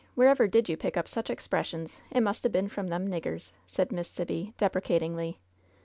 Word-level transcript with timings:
Wherever 0.15 0.47
did 0.47 0.67
you 0.67 0.77
pick 0.77 0.97
up 0.97 1.07
sich 1.07 1.29
expressions? 1.29 1.99
It 2.09 2.21
must 2.21 2.43
a 2.43 2.49
been 2.49 2.69
from 2.69 2.87
them 2.87 3.07
niggers," 3.07 3.51
said 3.67 3.91
Miss 3.91 4.09
Sibby, 4.09 4.51
deprecatingly. 4.57 5.37